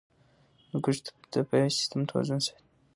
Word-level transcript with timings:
هندوکش 0.59 0.97
د 1.05 1.07
طبعي 1.33 1.69
سیسټم 1.77 2.01
توازن 2.09 2.39
ساتي. 2.45 2.63